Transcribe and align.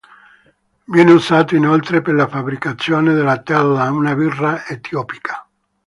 Viene 0.87 1.11
usato 1.11 1.55
inoltre 1.55 2.01
per 2.01 2.15
la 2.15 2.27
fabbricazione 2.27 3.13
della 3.13 3.37
"tella", 3.43 3.91
una 3.91 4.15
birra 4.15 4.65
etiopica. 4.65 5.47